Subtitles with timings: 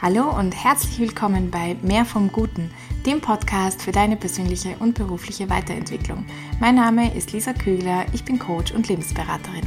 [0.00, 2.70] Hallo und herzlich willkommen bei Mehr vom Guten,
[3.04, 6.24] dem Podcast für deine persönliche und berufliche Weiterentwicklung.
[6.60, 9.66] Mein Name ist Lisa Kügler, ich bin Coach und Lebensberaterin.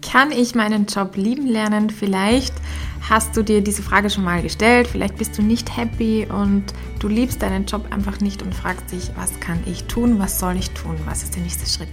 [0.00, 1.90] Kann ich meinen Job lieben lernen?
[1.90, 2.54] Vielleicht
[3.06, 6.64] hast du dir diese Frage schon mal gestellt, vielleicht bist du nicht happy und
[7.00, 10.56] du liebst deinen Job einfach nicht und fragst dich, was kann ich tun, was soll
[10.56, 11.92] ich tun, was ist der nächste Schritt?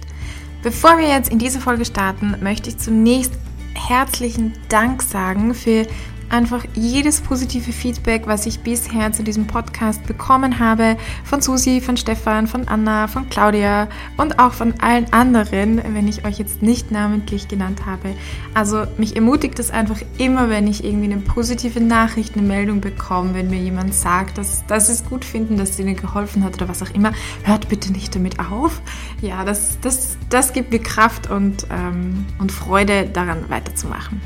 [0.62, 3.32] Bevor wir jetzt in diese Folge starten, möchte ich zunächst
[3.74, 5.86] herzlichen Dank sagen für
[6.30, 11.96] einfach jedes positive Feedback, was ich bisher zu diesem Podcast bekommen habe, von Susi, von
[11.96, 16.90] Stefan, von Anna, von Claudia und auch von allen anderen, wenn ich euch jetzt nicht
[16.90, 18.14] namentlich genannt habe.
[18.54, 23.34] Also mich ermutigt es einfach immer, wenn ich irgendwie eine positive Nachricht, eine Meldung bekomme,
[23.34, 26.54] wenn mir jemand sagt, dass, dass sie es gut finden, dass es ihnen geholfen hat
[26.54, 27.12] oder was auch immer.
[27.44, 28.80] Hört bitte nicht damit auf.
[29.20, 34.20] Ja, das, das, das gibt mir Kraft und, ähm, und Freude daran weiterzumachen.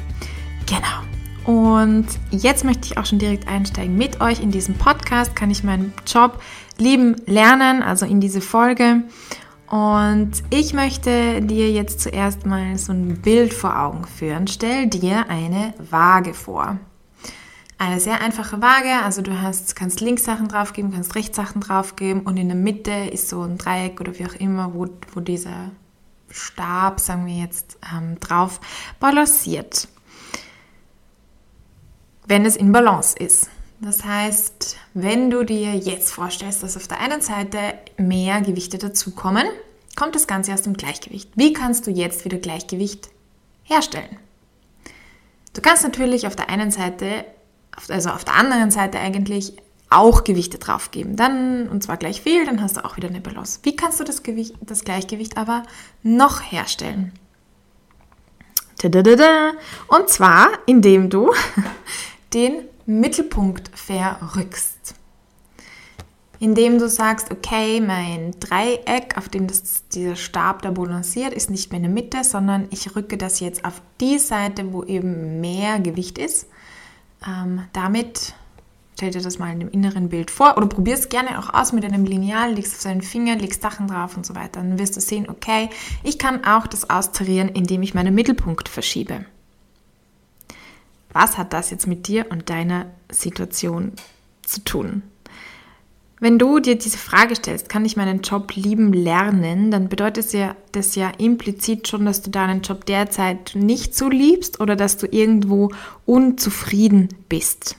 [0.66, 1.13] Genau.
[1.44, 4.40] Und jetzt möchte ich auch schon direkt einsteigen mit euch.
[4.40, 6.40] In diesem Podcast kann ich meinen Job
[6.78, 9.02] lieben lernen, also in diese Folge.
[9.68, 14.46] Und ich möchte dir jetzt zuerst mal so ein Bild vor Augen führen.
[14.46, 16.78] Stell dir eine Waage vor.
[17.76, 22.22] Eine sehr einfache Waage, also du hast, kannst links Sachen draufgeben, kannst rechts Sachen draufgeben
[22.22, 25.72] und in der Mitte ist so ein Dreieck oder wie auch immer, wo, wo dieser
[26.30, 28.60] Stab, sagen wir jetzt, ähm, drauf
[29.00, 29.88] balanciert
[32.26, 33.48] wenn es in Balance ist.
[33.80, 37.58] Das heißt, wenn du dir jetzt vorstellst, dass auf der einen Seite
[37.98, 39.46] mehr Gewichte dazukommen,
[39.96, 41.30] kommt das Ganze aus dem Gleichgewicht.
[41.34, 43.10] Wie kannst du jetzt wieder Gleichgewicht
[43.62, 44.16] herstellen?
[45.52, 47.24] Du kannst natürlich auf der einen Seite,
[47.88, 49.54] also auf der anderen Seite eigentlich
[49.90, 51.16] auch Gewichte draufgeben.
[51.16, 53.60] Dann, und zwar gleich viel, dann hast du auch wieder eine Balance.
[53.62, 55.62] Wie kannst du das, Gewicht, das Gleichgewicht aber
[56.02, 57.12] noch herstellen?
[59.86, 61.32] Und zwar, indem du
[62.34, 64.94] den Mittelpunkt verrückst.
[66.40, 71.70] Indem du sagst, okay, mein Dreieck, auf dem das, dieser Stab da balanciert, ist nicht
[71.70, 75.78] mehr in der Mitte, sondern ich rücke das jetzt auf die Seite, wo eben mehr
[75.78, 76.48] Gewicht ist.
[77.26, 78.34] Ähm, damit
[78.94, 81.72] stell dir das mal in dem inneren Bild vor oder probier es gerne auch aus
[81.72, 84.60] mit einem Lineal, legst auf seinen Finger, legst Sachen drauf und so weiter.
[84.60, 85.70] Dann wirst du sehen, okay,
[86.02, 89.24] ich kann auch das austarieren, indem ich meinen Mittelpunkt verschiebe.
[91.14, 93.92] Was hat das jetzt mit dir und deiner Situation
[94.42, 95.02] zu tun?
[96.20, 100.32] Wenn du dir diese Frage stellst, kann ich meinen Job lieben lernen, dann bedeutet das
[100.32, 104.96] ja, das ja implizit schon, dass du deinen Job derzeit nicht so liebst oder dass
[104.96, 105.70] du irgendwo
[106.04, 107.76] unzufrieden bist.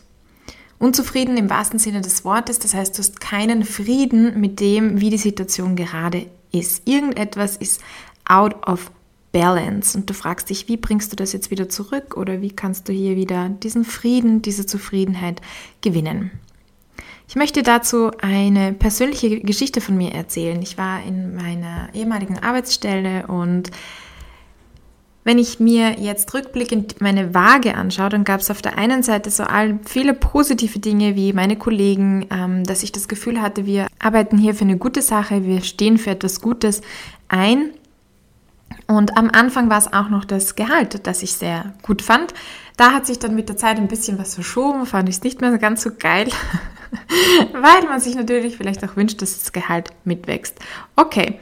[0.80, 5.10] Unzufrieden im wahrsten Sinne des Wortes, das heißt, du hast keinen Frieden mit dem, wie
[5.10, 6.88] die Situation gerade ist.
[6.88, 7.82] Irgendetwas ist
[8.26, 8.92] out of
[9.36, 12.88] Balance und du fragst dich, wie bringst du das jetzt wieder zurück oder wie kannst
[12.88, 15.42] du hier wieder diesen Frieden, diese Zufriedenheit
[15.82, 16.32] gewinnen.
[17.28, 20.62] Ich möchte dazu eine persönliche Geschichte von mir erzählen.
[20.62, 23.72] Ich war in meiner ehemaligen Arbeitsstelle und
[25.26, 29.32] wenn ich mir jetzt rückblickend meine Waage anschaue, dann gab es auf der einen Seite
[29.32, 29.44] so
[29.84, 34.56] viele positive Dinge wie meine Kollegen, ähm, dass ich das Gefühl hatte, wir arbeiten hier
[34.56, 36.80] für eine gute Sache, wir stehen für etwas Gutes
[37.28, 37.72] ein.
[38.88, 42.34] Und am Anfang war es auch noch das Gehalt, das ich sehr gut fand.
[42.78, 45.42] Da hat sich dann mit der Zeit ein bisschen was verschoben, fand ich es nicht
[45.42, 46.28] mehr ganz so geil,
[47.54, 50.60] weil man sich natürlich vielleicht auch wünscht, dass das Gehalt mitwächst.
[50.96, 51.40] Okay.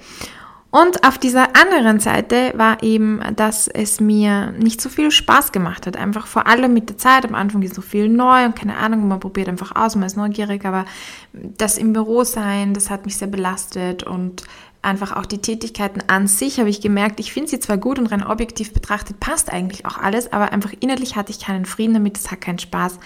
[0.70, 5.86] Und auf dieser anderen Seite war eben, dass es mir nicht so viel Spaß gemacht
[5.86, 5.98] hat.
[5.98, 7.26] Einfach vor allem mit der Zeit.
[7.26, 10.18] Am Anfang ist so viel neu und keine Ahnung, man probiert einfach aus, man ist
[10.18, 10.66] neugierig.
[10.66, 10.86] Aber
[11.32, 14.46] das im Büro sein, das hat mich sehr belastet und
[14.84, 18.08] einfach auch die Tätigkeiten an sich habe ich gemerkt, ich finde sie zwar gut und
[18.08, 22.18] rein objektiv betrachtet passt eigentlich auch alles, aber einfach innerlich hatte ich keinen Frieden damit,
[22.18, 23.00] es hat keinen Spaß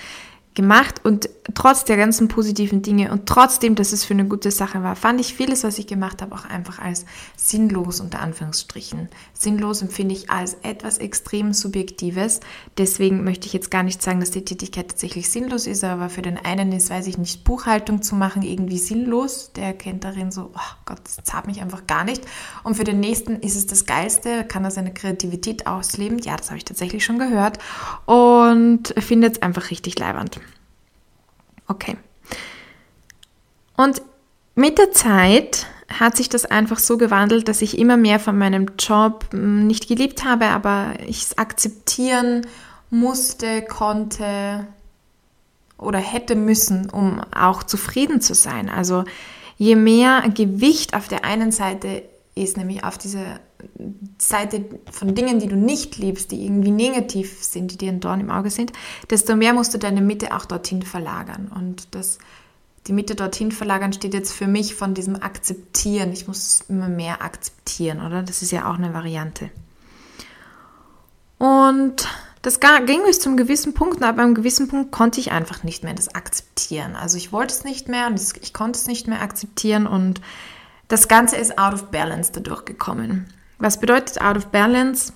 [0.58, 4.82] gemacht und trotz der ganzen positiven Dinge und trotzdem, dass es für eine gute Sache
[4.82, 7.06] war, fand ich vieles, was ich gemacht habe, auch einfach als
[7.38, 9.08] sinnlos unter Anführungsstrichen.
[9.34, 12.40] Sinnlos empfinde ich als etwas extrem Subjektives.
[12.78, 16.24] Deswegen möchte ich jetzt gar nicht sagen, dass die Tätigkeit tatsächlich sinnlos ist, aber für
[16.24, 19.52] den einen ist, weiß ich nicht, Buchhaltung zu machen irgendwie sinnlos.
[19.56, 22.24] Der erkennt darin so, oh Gott, das zahlt mich einfach gar nicht.
[22.64, 26.18] Und für den nächsten ist es das Geilste, kann er seine Kreativität ausleben.
[26.18, 27.60] Ja, das habe ich tatsächlich schon gehört
[28.08, 30.42] und findet es einfach richtig leibernd.
[31.68, 31.98] Okay.
[33.76, 34.02] Und
[34.56, 38.72] mit der Zeit hat sich das einfach so gewandelt, dass ich immer mehr von meinem
[38.80, 42.46] Job hm, nicht geliebt habe, aber ich es akzeptieren
[42.90, 44.68] musste, konnte
[45.78, 48.70] oder hätte müssen, um auch zufrieden zu sein.
[48.70, 49.04] Also
[49.58, 52.04] je mehr Gewicht auf der einen Seite
[52.44, 53.40] ist, nämlich auf diese
[54.18, 58.22] Seite von Dingen, die du nicht liebst, die irgendwie negativ sind, die dir ein Dorn
[58.22, 58.72] im Auge sind,
[59.10, 61.52] desto mehr musst du deine Mitte auch dorthin verlagern.
[61.54, 62.20] Und das,
[62.88, 66.12] die Mitte dorthin verlagern steht jetzt für mich von diesem Akzeptieren.
[66.14, 68.24] Ich muss immer mehr akzeptieren, oder?
[68.24, 69.50] Das ist ja auch eine Variante.
[71.38, 72.08] Und
[72.42, 75.94] das ging bis zum gewissen Punkt, aber einem gewissen Punkt konnte ich einfach nicht mehr
[75.94, 76.96] das akzeptieren.
[76.96, 80.22] Also ich wollte es nicht mehr und ich konnte es nicht mehr akzeptieren und
[80.88, 83.28] das Ganze ist out of balance dadurch gekommen.
[83.60, 85.14] Was bedeutet out of balance?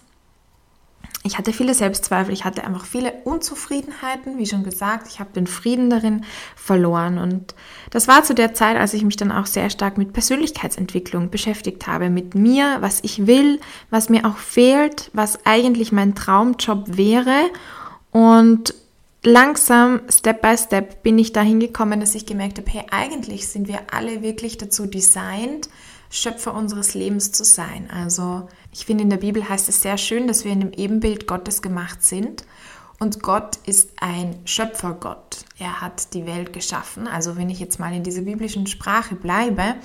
[1.24, 5.46] Ich hatte viele Selbstzweifel, ich hatte einfach viele Unzufriedenheiten, wie schon gesagt, ich habe den
[5.46, 6.26] Frieden darin
[6.56, 7.54] verloren und
[7.92, 11.86] das war zu der Zeit, als ich mich dann auch sehr stark mit Persönlichkeitsentwicklung beschäftigt
[11.86, 13.60] habe, mit mir, was ich will,
[13.92, 17.52] was mir auch fehlt, was eigentlich mein Traumjob wäre
[18.10, 18.74] und
[19.24, 23.68] langsam, Step by Step, bin ich dahin gekommen, dass ich gemerkt habe, hey, eigentlich sind
[23.68, 25.70] wir alle wirklich dazu designt,
[26.10, 27.90] Schöpfer unseres Lebens zu sein.
[27.90, 31.26] Also ich finde, in der Bibel heißt es sehr schön, dass wir in dem Ebenbild
[31.26, 32.46] Gottes gemacht sind.
[33.00, 35.46] Und Gott ist ein Schöpfergott.
[35.58, 37.08] Er hat die Welt geschaffen.
[37.08, 39.76] Also wenn ich jetzt mal in dieser biblischen Sprache bleibe.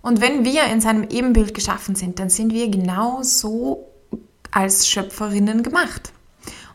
[0.00, 3.84] Und wenn wir in seinem Ebenbild geschaffen sind, dann sind wir genauso
[4.50, 6.12] als Schöpferinnen gemacht.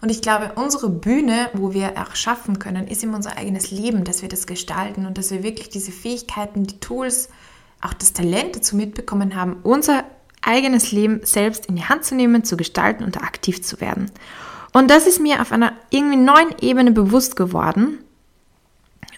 [0.04, 4.04] Und ich glaube, unsere Bühne, wo wir auch schaffen können, ist immer unser eigenes Leben,
[4.04, 7.30] dass wir das gestalten und dass wir wirklich diese Fähigkeiten, die Tools,
[7.80, 10.04] auch das Talent dazu mitbekommen haben, unser
[10.42, 14.12] eigenes Leben selbst in die Hand zu nehmen, zu gestalten und aktiv zu werden.
[14.74, 18.00] Und das ist mir auf einer irgendwie neuen Ebene bewusst geworden.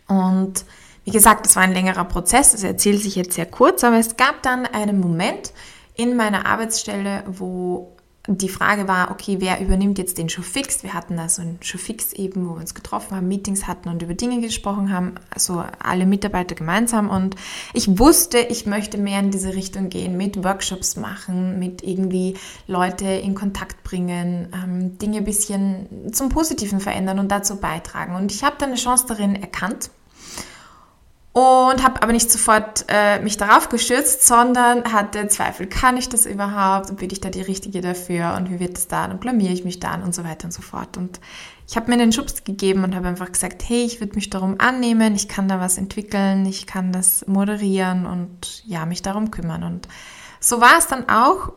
[0.07, 0.65] Und
[1.03, 4.17] wie gesagt, es war ein längerer Prozess, das erzählt sich jetzt sehr kurz, aber es
[4.17, 5.51] gab dann einen Moment
[5.95, 7.94] in meiner Arbeitsstelle, wo
[8.27, 10.83] die Frage war, okay, wer übernimmt jetzt den Showfix?
[10.83, 14.01] Wir hatten da so ein Showfix eben, wo wir uns getroffen haben, Meetings hatten und
[14.01, 17.09] über Dinge gesprochen haben, also alle Mitarbeiter gemeinsam.
[17.09, 17.35] Und
[17.73, 22.35] ich wusste, ich möchte mehr in diese Richtung gehen, mit Workshops machen, mit irgendwie
[22.67, 28.15] Leute in Kontakt bringen, ähm, Dinge ein bisschen zum Positiven verändern und dazu beitragen.
[28.15, 29.91] Und ich habe da eine Chance darin erkannt
[31.35, 36.25] und habe aber nicht sofort äh, mich darauf gestürzt, sondern hatte Zweifel, kann ich das
[36.25, 39.51] überhaupt und bin ich da die Richtige dafür und wie wird es dann und blamiere
[39.51, 40.95] ich mich dann und so weiter und so fort.
[40.95, 41.19] Und
[41.67, 44.55] ich habe mir den Schubs gegeben und habe einfach gesagt, hey, ich würde mich darum
[44.59, 49.63] annehmen, ich kann da was entwickeln, ich kann das moderieren und ja, mich darum kümmern.
[49.63, 49.89] Und
[50.39, 51.51] so war es dann auch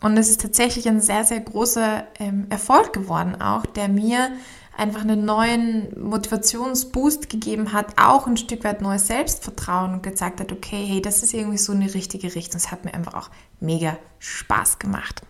[0.00, 4.30] und es ist tatsächlich ein sehr, sehr großer ähm, Erfolg geworden auch, der mir
[4.76, 10.52] einfach einen neuen Motivationsboost gegeben hat, auch ein Stück weit neues Selbstvertrauen und gezeigt hat,
[10.52, 12.56] okay, hey, das ist irgendwie so eine richtige Richtung.
[12.56, 13.30] Es hat mir einfach auch
[13.60, 15.22] mega Spaß gemacht.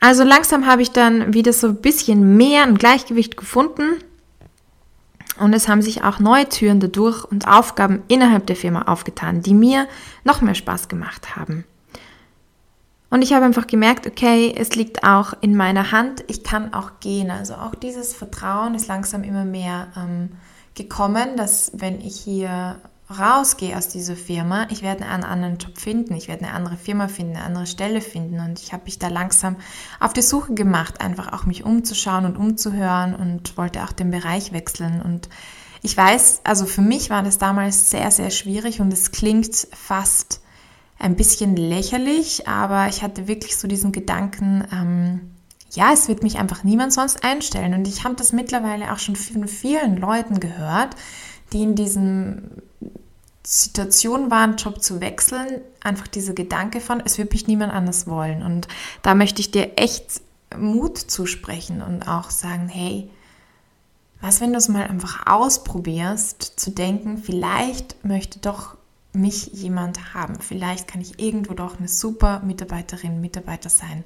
[0.00, 4.02] Also langsam habe ich dann wieder so ein bisschen mehr ein Gleichgewicht gefunden
[5.38, 9.54] und es haben sich auch neue Türen dadurch und Aufgaben innerhalb der Firma aufgetan, die
[9.54, 9.88] mir
[10.24, 11.64] noch mehr Spaß gemacht haben.
[13.10, 17.00] Und ich habe einfach gemerkt, okay, es liegt auch in meiner Hand, ich kann auch
[17.00, 17.30] gehen.
[17.30, 20.30] Also auch dieses Vertrauen ist langsam immer mehr ähm,
[20.76, 22.80] gekommen, dass wenn ich hier
[23.18, 27.08] rausgehe aus dieser Firma, ich werde einen anderen Job finden, ich werde eine andere Firma
[27.08, 28.38] finden, eine andere Stelle finden.
[28.38, 29.56] Und ich habe mich da langsam
[29.98, 34.52] auf die Suche gemacht, einfach auch mich umzuschauen und umzuhören und wollte auch den Bereich
[34.52, 35.02] wechseln.
[35.02, 35.28] Und
[35.82, 40.40] ich weiß, also für mich war das damals sehr, sehr schwierig und es klingt fast
[41.00, 45.20] ein bisschen lächerlich, aber ich hatte wirklich so diesen Gedanken, ähm,
[45.72, 47.74] ja, es wird mich einfach niemand sonst einstellen.
[47.74, 50.94] Und ich habe das mittlerweile auch schon von vielen Leuten gehört,
[51.52, 52.42] die in diesem
[53.42, 58.42] Situation waren, Job zu wechseln, einfach dieser Gedanke von, es wird mich niemand anders wollen.
[58.42, 58.68] Und
[59.02, 60.20] da möchte ich dir echt
[60.56, 63.08] Mut zusprechen und auch sagen, hey,
[64.20, 68.76] was, wenn du es mal einfach ausprobierst, zu denken, vielleicht möchte doch
[69.12, 70.36] mich jemand haben.
[70.40, 74.04] Vielleicht kann ich irgendwo doch eine super Mitarbeiterin, Mitarbeiter sein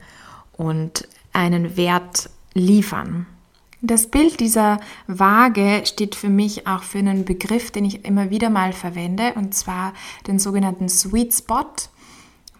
[0.56, 3.26] und einen Wert liefern.
[3.82, 8.48] Das Bild dieser Waage steht für mich auch für einen Begriff, den ich immer wieder
[8.48, 9.92] mal verwende, und zwar
[10.26, 11.66] den sogenannten Sweet Spot.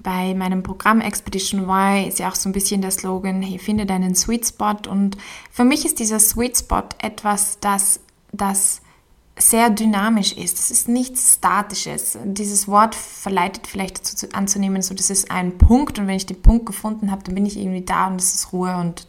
[0.00, 3.86] Bei meinem Programm Expedition Y ist ja auch so ein bisschen der Slogan, hey, finde
[3.86, 4.76] deinen Sweet Spot.
[4.86, 5.16] Und
[5.50, 8.00] für mich ist dieser Sweet Spot etwas, das,
[8.32, 8.82] das
[9.36, 10.58] sehr dynamisch ist.
[10.58, 12.16] Es ist nichts Statisches.
[12.24, 16.40] Dieses Wort verleitet vielleicht dazu anzunehmen, so das ist ein Punkt und wenn ich den
[16.40, 19.08] Punkt gefunden habe, dann bin ich irgendwie da und es ist Ruhe und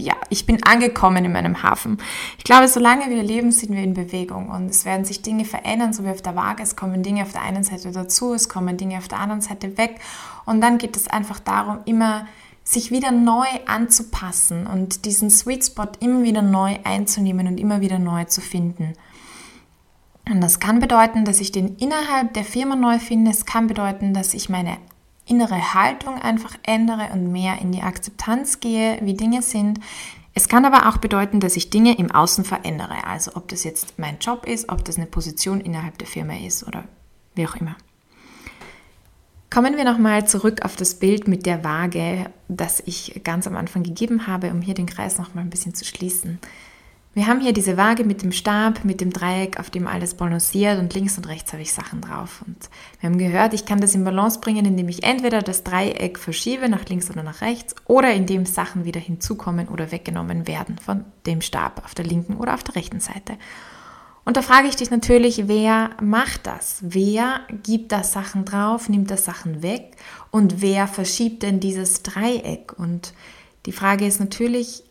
[0.00, 1.98] ja, ich bin angekommen in meinem Hafen.
[2.38, 5.92] Ich glaube, solange wir leben, sind wir in Bewegung und es werden sich Dinge verändern,
[5.92, 6.62] so wie auf der Waage.
[6.62, 9.76] Es kommen Dinge auf der einen Seite dazu, es kommen Dinge auf der anderen Seite
[9.76, 10.00] weg
[10.46, 12.26] und dann geht es einfach darum, immer
[12.62, 17.98] sich wieder neu anzupassen und diesen Sweet Spot immer wieder neu einzunehmen und immer wieder
[17.98, 18.94] neu zu finden.
[20.30, 23.30] Und das kann bedeuten, dass ich den innerhalb der Firma neu finde.
[23.30, 24.76] Es kann bedeuten, dass ich meine
[25.26, 29.80] innere Haltung einfach ändere und mehr in die Akzeptanz gehe, wie Dinge sind.
[30.34, 33.04] Es kann aber auch bedeuten, dass ich Dinge im Außen verändere.
[33.06, 36.66] Also ob das jetzt mein Job ist, ob das eine Position innerhalb der Firma ist
[36.66, 36.84] oder
[37.34, 37.76] wie auch immer.
[39.50, 43.82] Kommen wir nochmal zurück auf das Bild mit der Waage, das ich ganz am Anfang
[43.82, 46.38] gegeben habe, um hier den Kreis nochmal ein bisschen zu schließen.
[47.14, 50.78] Wir haben hier diese Waage mit dem Stab, mit dem Dreieck, auf dem alles balanciert
[50.78, 52.44] und links und rechts habe ich Sachen drauf.
[52.46, 56.18] Und wir haben gehört, ich kann das in Balance bringen, indem ich entweder das Dreieck
[56.18, 61.04] verschiebe nach links oder nach rechts oder indem Sachen wieder hinzukommen oder weggenommen werden von
[61.26, 63.36] dem Stab auf der linken oder auf der rechten Seite.
[64.24, 66.80] Und da frage ich dich natürlich, wer macht das?
[66.82, 69.96] Wer gibt da Sachen drauf, nimmt da Sachen weg
[70.30, 72.78] und wer verschiebt denn dieses Dreieck?
[72.78, 73.14] Und
[73.64, 74.84] die Frage ist natürlich,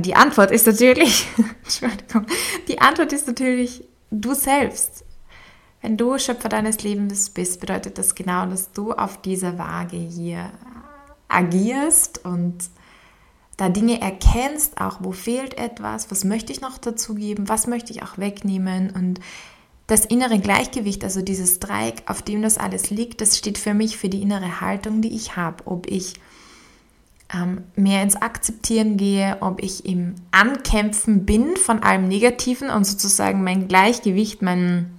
[0.00, 1.28] die Antwort ist natürlich,
[1.62, 2.26] Entschuldigung,
[2.68, 5.04] die Antwort ist natürlich du selbst.
[5.80, 10.50] Wenn du Schöpfer deines Lebens bist, bedeutet das genau, dass du auf dieser Waage hier
[11.28, 12.56] agierst und
[13.56, 18.02] da Dinge erkennst, auch wo fehlt etwas, was möchte ich noch dazugeben, was möchte ich
[18.02, 19.20] auch wegnehmen und
[19.86, 23.96] das innere Gleichgewicht, also dieses Dreieck, auf dem das alles liegt, das steht für mich
[23.96, 26.14] für die innere Haltung, die ich habe, ob ich
[27.34, 33.42] ähm, mehr ins Akzeptieren gehe, ob ich im Ankämpfen bin von allem Negativen und sozusagen
[33.42, 34.98] mein Gleichgewicht, mein,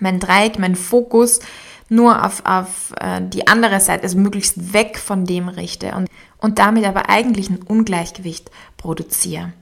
[0.00, 1.40] mein Dreieck, mein Fokus
[1.88, 6.08] nur auf, auf äh, die andere Seite, also möglichst weg von dem richte und,
[6.38, 9.52] und damit aber eigentlich ein Ungleichgewicht produziere.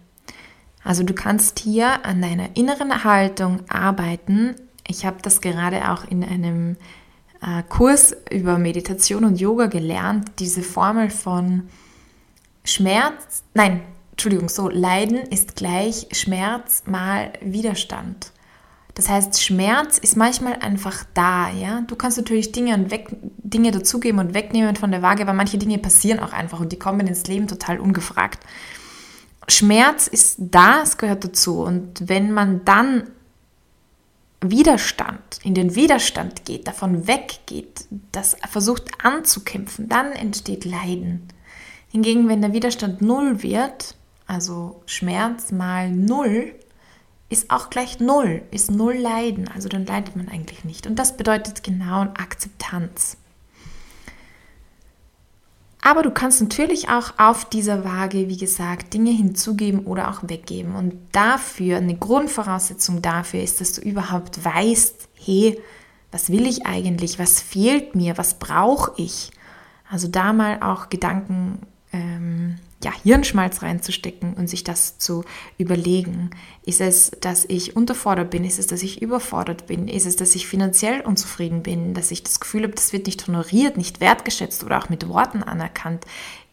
[0.84, 4.54] Also du kannst hier an deiner inneren Haltung arbeiten.
[4.86, 6.76] Ich habe das gerade auch in einem
[7.40, 11.68] äh, Kurs über Meditation und Yoga gelernt, diese Formel von
[12.64, 18.32] Schmerz, nein, Entschuldigung, so Leiden ist gleich Schmerz mal Widerstand.
[18.94, 21.80] Das heißt, Schmerz ist manchmal einfach da, ja.
[21.86, 25.56] Du kannst natürlich Dinge und weg, Dinge dazugeben und wegnehmen von der Waage, aber manche
[25.58, 28.44] Dinge passieren auch einfach und die kommen ins Leben total ungefragt.
[29.48, 31.62] Schmerz ist da, es gehört dazu.
[31.62, 33.10] Und wenn man dann
[34.40, 41.28] Widerstand, in den Widerstand geht, davon weggeht, das versucht anzukämpfen, dann entsteht Leiden.
[41.92, 43.96] Hingegen, wenn der Widerstand null wird,
[44.26, 46.54] also Schmerz mal null,
[47.28, 49.48] ist auch gleich null, ist null Leiden.
[49.54, 50.86] Also dann leidet man eigentlich nicht.
[50.86, 53.18] Und das bedeutet genau Akzeptanz.
[55.82, 60.74] Aber du kannst natürlich auch auf dieser Waage, wie gesagt, Dinge hinzugeben oder auch weggeben.
[60.74, 65.60] Und dafür, eine Grundvoraussetzung dafür ist, dass du überhaupt weißt, hey,
[66.10, 67.18] was will ich eigentlich?
[67.18, 68.16] Was fehlt mir?
[68.16, 69.30] Was brauche ich?
[69.90, 75.24] Also da mal auch Gedanken ähm, ja, Hirnschmalz reinzustecken und sich das zu
[75.58, 76.30] überlegen.
[76.64, 78.44] Ist es, dass ich unterfordert bin?
[78.44, 79.88] Ist es, dass ich überfordert bin?
[79.88, 81.94] Ist es, dass ich finanziell unzufrieden bin?
[81.94, 85.42] Dass ich das Gefühl habe, das wird nicht honoriert, nicht wertgeschätzt oder auch mit Worten
[85.42, 86.04] anerkannt?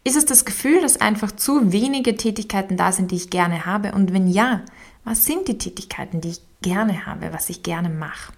[0.04, 3.92] Ist es das Gefühl, dass einfach zu wenige Tätigkeiten da sind, die ich gerne habe?
[3.92, 4.62] Und wenn ja,
[5.04, 8.32] was sind die Tätigkeiten, die ich gerne habe, was ich gerne mache?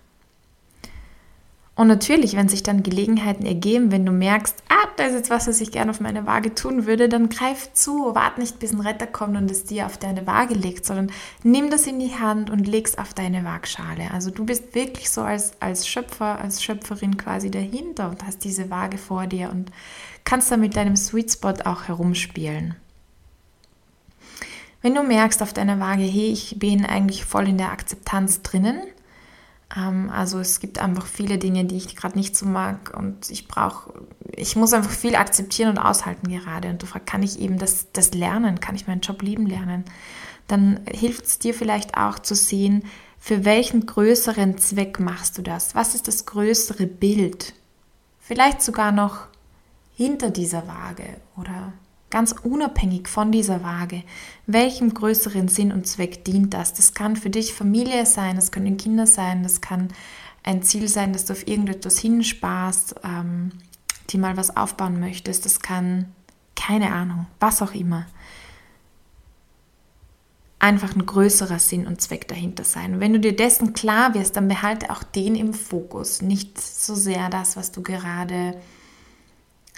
[1.75, 5.47] Und natürlich, wenn sich dann Gelegenheiten ergeben, wenn du merkst, ah, da ist jetzt was,
[5.47, 8.81] was ich gerne auf meine Waage tun würde, dann greif zu, wart nicht, bis ein
[8.81, 11.11] Retter kommt und es dir auf deine Waage legt, sondern
[11.43, 14.11] nimm das in die Hand und leg's auf deine Waagschale.
[14.13, 18.69] Also du bist wirklich so als, als Schöpfer, als Schöpferin quasi dahinter und hast diese
[18.69, 19.73] Waage vor dir und
[20.25, 22.75] kannst da mit deinem Sweet Spot auch herumspielen.
[24.83, 28.83] Wenn du merkst auf deiner Waage, hey, ich bin eigentlich voll in der Akzeptanz drinnen,
[29.75, 33.93] also es gibt einfach viele Dinge, die ich gerade nicht so mag und ich brauche,
[34.37, 36.69] ich muss einfach viel akzeptieren und aushalten gerade.
[36.69, 38.61] Und du fragst, kann ich eben das, das lernen?
[38.61, 39.85] Kann ich meinen Job lieben lernen?
[40.47, 42.85] Dann hilft es dir vielleicht auch zu sehen,
[43.19, 45.75] für welchen größeren Zweck machst du das?
[45.75, 47.55] Was ist das größere Bild?
[48.21, 49.29] Vielleicht sogar noch
[49.95, 51.73] hinter dieser Waage oder
[52.13, 54.05] ganz unabhängig von dieser Waage,
[54.47, 56.75] welchem größeren Sinn und Zweck dient das?
[56.75, 59.89] Das kann für dich Familie sein, das können Kinder sein, das kann
[60.45, 63.53] ein Ziel sein, dass du auf irgendetwas hinsparst, ähm,
[64.11, 66.13] die mal was aufbauen möchtest, das kann,
[66.55, 68.07] keine Ahnung, was auch immer.
[70.59, 72.95] Einfach ein größerer Sinn und Zweck dahinter sein.
[72.95, 76.95] Und wenn du dir dessen klar wirst, dann behalte auch den im Fokus, nicht so
[76.95, 78.61] sehr das, was du gerade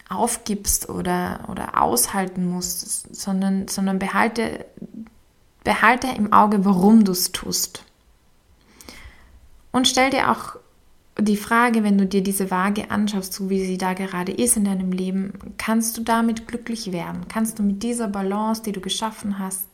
[0.09, 4.65] aufgibst oder, oder aushalten musst, sondern, sondern behalte,
[5.65, 7.85] behalte im Auge, warum du es tust.
[9.73, 10.57] Und stell dir auch
[11.19, 14.65] die Frage, wenn du dir diese Waage anschaust, so wie sie da gerade ist in
[14.65, 17.27] deinem Leben, kannst du damit glücklich werden?
[17.29, 19.69] Kannst du mit dieser Balance, die du geschaffen hast,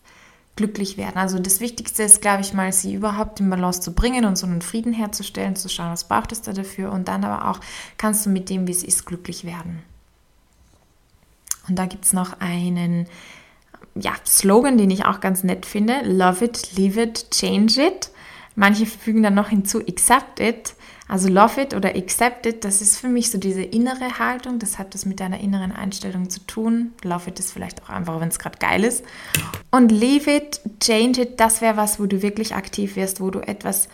[0.57, 1.17] glücklich werden?
[1.17, 4.47] Also das Wichtigste ist, glaube ich mal, sie überhaupt in Balance zu bringen und so
[4.47, 7.61] einen Frieden herzustellen, zu schauen, was braucht es da dafür und dann aber auch,
[7.97, 9.83] kannst du mit dem, wie es ist, glücklich werden?
[11.71, 13.07] Und da gibt es noch einen
[13.95, 16.03] ja, Slogan, den ich auch ganz nett finde.
[16.05, 18.11] Love it, leave it, change it.
[18.57, 20.75] Manche fügen dann noch hinzu, accept it.
[21.09, 24.79] Also love it oder accept it, das ist für mich so diese innere Haltung, das
[24.79, 26.93] hat das mit deiner inneren Einstellung zu tun.
[27.03, 29.05] Love it ist vielleicht auch einfach, wenn es gerade geil ist.
[29.73, 33.41] Und leave it, change it, das wäre was, wo du wirklich aktiv wirst, wo du
[33.41, 33.89] etwas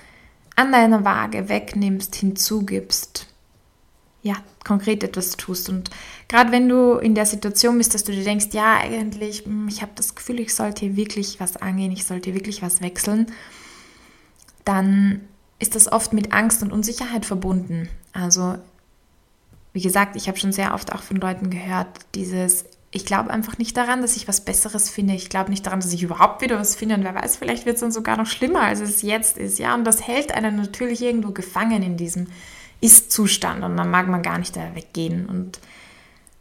[0.57, 3.27] an deiner Waage wegnimmst, hinzugibst.
[4.27, 5.69] Ja, konkret etwas tust.
[5.69, 5.89] Und
[6.27, 9.83] gerade wenn du in der Situation bist, dass du dir denkst, ja, eigentlich, hm, ich
[9.83, 13.27] habe das Gefühl, ich sollte wirklich was angehen, ich sollte wirklich was wechseln,
[14.65, 15.21] dann
[15.61, 17.89] ist das oft mit Angst und Unsicherheit verbunden.
[18.13, 18.57] Also,
[19.73, 23.59] wie gesagt, ich habe schon sehr oft auch von Leuten gehört, dieses, ich glaube einfach
[23.59, 25.15] nicht daran, dass ich was Besseres finde.
[25.15, 26.97] Ich glaube nicht daran, dass ich überhaupt wieder was finde.
[26.97, 29.61] Und wer weiß, vielleicht wird es dann sogar noch schlimmer, als es jetzt ist.
[29.61, 32.27] Ja, und das hält einen natürlich irgendwo gefangen in diesem
[32.81, 33.65] Ist-Zustand.
[33.65, 35.27] Und dann mag man gar nicht da weggehen.
[35.27, 35.61] Und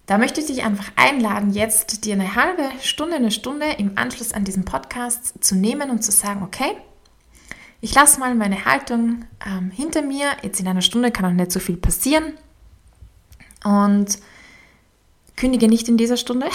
[0.06, 4.34] da möchte ich dich einfach einladen, jetzt dir eine halbe Stunde, eine Stunde im Anschluss
[4.34, 6.78] an diesen Podcast zu nehmen und zu sagen, okay,
[7.82, 10.28] ich lasse mal meine Haltung ähm, hinter mir.
[10.44, 12.34] Jetzt in einer Stunde kann auch nicht so viel passieren.
[13.64, 14.20] Und
[15.36, 16.50] kündige nicht in dieser Stunde.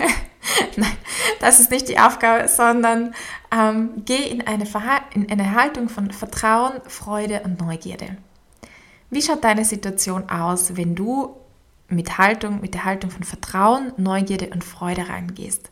[0.76, 0.96] Nein,
[1.40, 3.14] das ist nicht die Aufgabe, sondern
[3.52, 4.64] ähm, geh in eine,
[5.14, 8.16] in eine Haltung von Vertrauen, Freude und Neugierde.
[9.10, 11.36] Wie schaut deine Situation aus, wenn du
[11.88, 15.70] mit Haltung, mit der Haltung von Vertrauen, Neugierde und Freude reingehst?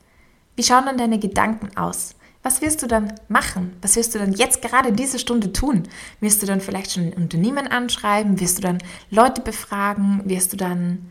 [0.56, 2.16] Wie schauen dann deine Gedanken aus?
[2.42, 3.76] Was wirst du dann machen?
[3.80, 5.84] Was wirst du dann jetzt gerade in dieser Stunde tun?
[6.18, 8.40] Wirst du dann vielleicht schon ein Unternehmen anschreiben?
[8.40, 8.78] Wirst du dann
[9.10, 10.22] Leute befragen?
[10.24, 11.08] Wirst du dann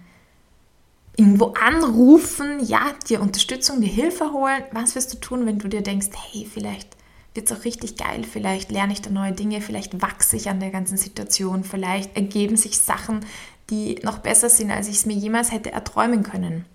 [1.16, 2.60] irgendwo anrufen?
[2.62, 4.64] Ja, dir Unterstützung, dir Hilfe holen?
[4.72, 6.97] Was wirst du tun, wenn du dir denkst, hey, vielleicht
[7.38, 10.60] wird es auch richtig geil, vielleicht lerne ich da neue Dinge, vielleicht wachse ich an
[10.60, 13.22] der ganzen Situation, vielleicht ergeben sich Sachen,
[13.70, 16.66] die noch besser sind, als ich es mir jemals hätte erträumen können.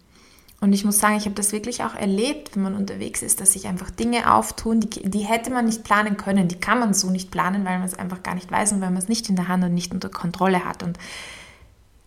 [0.61, 3.55] Und ich muss sagen, ich habe das wirklich auch erlebt, wenn man unterwegs ist, dass
[3.55, 6.47] sich einfach Dinge auftun, die, die hätte man nicht planen können.
[6.47, 8.91] Die kann man so nicht planen, weil man es einfach gar nicht weiß und weil
[8.91, 10.85] man es nicht in der Hand und nicht unter Kontrolle hat.
[10.85, 11.01] Und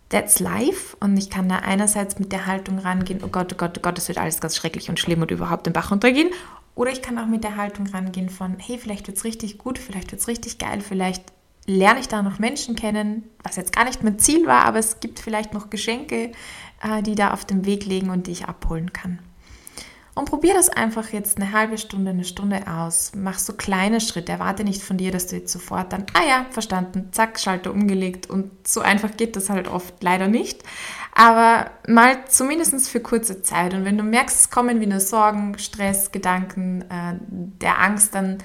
[0.08, 0.96] that's life.
[1.00, 3.98] Und ich kann da einerseits mit der Haltung rangehen, oh Gott, oh Gott, oh Gott,
[3.98, 6.30] es wird alles ganz schrecklich und schlimm und überhaupt den Bach runtergehen.
[6.76, 9.78] Oder ich kann auch mit der Haltung rangehen von, hey, vielleicht wird es richtig gut,
[9.78, 11.24] vielleicht wird es richtig geil, vielleicht
[11.66, 15.00] lerne ich da noch Menschen kennen, was jetzt gar nicht mein Ziel war, aber es
[15.00, 16.32] gibt vielleicht noch Geschenke,
[16.82, 19.18] äh, die da auf dem Weg liegen und die ich abholen kann.
[20.14, 23.12] Und probier das einfach jetzt eine halbe Stunde, eine Stunde aus.
[23.14, 24.32] Mach so kleine Schritte.
[24.32, 28.30] Erwarte nicht von dir, dass du jetzt sofort dann, ah ja, verstanden, zack, Schalter umgelegt.
[28.30, 30.62] Und so einfach geht das halt oft leider nicht.
[31.18, 33.72] Aber mal zumindest für kurze Zeit.
[33.72, 37.14] Und wenn du merkst, es kommen wieder Sorgen, Stress, Gedanken, äh,
[37.58, 38.36] der Angst, dann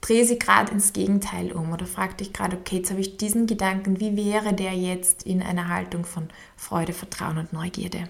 [0.00, 3.46] drehe sie gerade ins Gegenteil um oder frag dich gerade, okay, jetzt habe ich diesen
[3.46, 8.08] Gedanken, wie wäre der jetzt in einer Haltung von Freude, Vertrauen und Neugierde?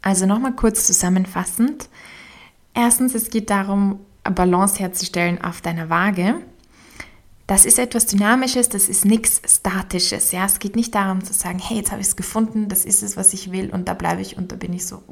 [0.00, 1.88] Also nochmal kurz zusammenfassend.
[2.72, 6.36] Erstens, es geht darum, Balance herzustellen auf deiner Waage.
[7.46, 10.32] Das ist etwas Dynamisches, das ist nichts Statisches.
[10.32, 10.46] Ja?
[10.46, 13.16] Es geht nicht darum zu sagen, hey, jetzt habe ich es gefunden, das ist es,
[13.16, 15.02] was ich will und da bleibe ich und da bin ich so,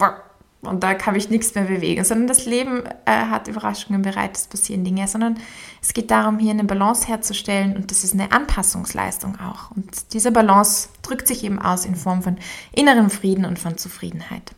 [0.64, 4.46] und da kann ich nichts mehr bewegen, sondern das Leben äh, hat Überraschungen bereit, es
[4.46, 5.38] passieren Dinge, sondern
[5.82, 9.70] es geht darum, hier eine Balance herzustellen und das ist eine Anpassungsleistung auch.
[9.72, 12.38] Und diese Balance drückt sich eben aus in Form von
[12.72, 14.54] innerem Frieden und von Zufriedenheit.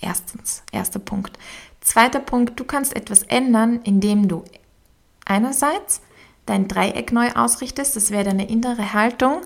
[0.00, 1.38] Erstens, erster Punkt.
[1.80, 4.44] Zweiter Punkt, du kannst etwas ändern, indem du
[5.24, 6.00] einerseits
[6.46, 9.42] dein Dreieck neu ausrichtest, das wäre deine innere Haltung,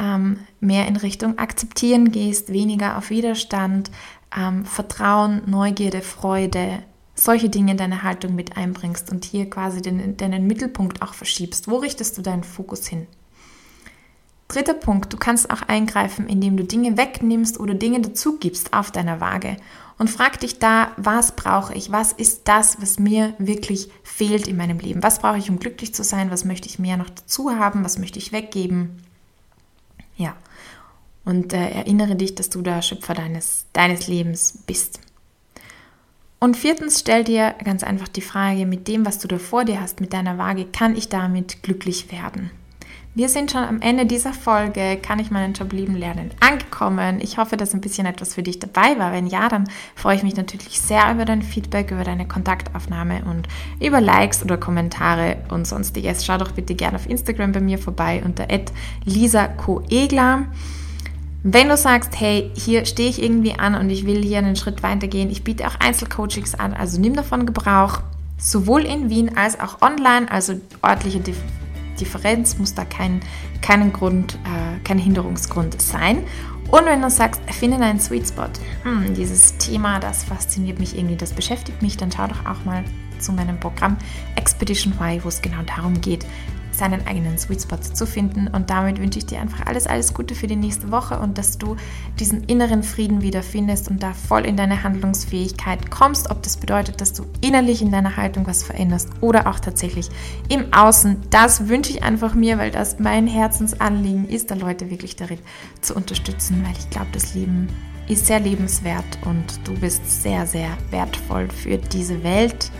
[0.00, 3.90] ähm, mehr in Richtung Akzeptieren gehst, weniger auf Widerstand,
[4.36, 6.82] ähm, Vertrauen, Neugierde, Freude,
[7.14, 11.68] solche Dinge in deine Haltung mit einbringst und hier quasi den, deinen Mittelpunkt auch verschiebst.
[11.68, 13.06] Wo richtest du deinen Fokus hin?
[14.46, 18.90] Dritter Punkt, du kannst auch eingreifen, indem du Dinge wegnimmst oder Dinge dazu gibst auf
[18.90, 19.58] deiner Waage
[19.98, 21.90] und frag dich da, was brauche ich?
[21.90, 25.02] Was ist das, was mir wirklich fehlt in meinem Leben?
[25.02, 26.30] Was brauche ich, um glücklich zu sein?
[26.30, 27.84] Was möchte ich mehr noch dazu haben?
[27.84, 29.02] Was möchte ich weggeben?
[30.16, 30.36] Ja,
[31.24, 35.00] und äh, erinnere dich, dass du der Schöpfer deines, deines Lebens bist.
[36.40, 39.80] Und viertens, stell dir ganz einfach die Frage, mit dem, was du da vor dir
[39.80, 42.50] hast, mit deiner Waage, kann ich damit glücklich werden?
[43.18, 47.18] Wir sind schon am Ende dieser Folge, kann ich meinen Job lieben lernen, angekommen.
[47.20, 49.10] Ich hoffe, dass ein bisschen etwas für dich dabei war.
[49.10, 53.48] Wenn ja, dann freue ich mich natürlich sehr über dein Feedback, über deine Kontaktaufnahme und
[53.84, 56.24] über Likes oder Kommentare und sonstiges.
[56.24, 58.46] Schau doch bitte gerne auf Instagram bei mir vorbei unter
[59.04, 60.46] @lisa_coegler.
[61.42, 64.84] Wenn du sagst, hey, hier stehe ich irgendwie an und ich will hier einen Schritt
[64.84, 67.98] weitergehen, ich biete auch Einzelcoachings an, also nimm davon Gebrauch,
[68.38, 71.67] sowohl in Wien als auch online, also örtliche Differenz
[72.58, 73.20] muss da kein,
[73.62, 76.24] keinen Grund, äh, kein Hinderungsgrund sein.
[76.70, 78.48] Und wenn du sagst, finde einen Sweet Spot,
[78.82, 82.84] hm, dieses Thema, das fasziniert mich irgendwie, das beschäftigt mich, dann schau doch auch mal
[83.18, 83.96] zu meinem Programm
[84.36, 86.26] Expedition Y, wo es genau darum geht,
[86.78, 88.48] seinen eigenen Sweet Spot zu finden.
[88.48, 91.58] Und damit wünsche ich dir einfach alles, alles Gute für die nächste Woche und dass
[91.58, 91.76] du
[92.18, 96.30] diesen inneren Frieden wieder findest und da voll in deine Handlungsfähigkeit kommst.
[96.30, 100.08] Ob das bedeutet, dass du innerlich in deiner Haltung was veränderst oder auch tatsächlich
[100.48, 101.16] im Außen.
[101.30, 105.38] Das wünsche ich einfach mir, weil das mein Herzensanliegen ist, da Leute wirklich darin
[105.80, 107.68] zu unterstützen, weil ich glaube, das Leben
[108.08, 112.70] ist sehr lebenswert und du bist sehr, sehr wertvoll für diese Welt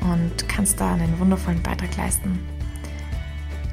[0.00, 2.38] und kannst da einen wundervollen Beitrag leisten